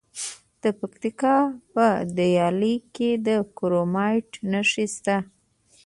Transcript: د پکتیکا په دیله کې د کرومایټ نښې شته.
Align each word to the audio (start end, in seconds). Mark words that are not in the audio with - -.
د 0.63 0.63
پکتیکا 0.79 1.37
په 1.73 1.85
دیله 2.17 2.73
کې 2.95 3.09
د 3.27 3.29
کرومایټ 3.57 4.29
نښې 4.51 4.85
شته. 4.95 5.17